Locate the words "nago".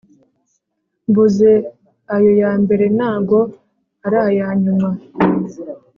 2.97-3.39